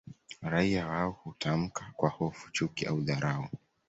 Raia 0.41 0.87
wao 0.87 1.11
hutamka 1.11 1.91
kwa 1.97 2.09
hofu 2.09 2.51
chuki 2.51 2.85
au 2.85 3.01
dharau 3.01 3.49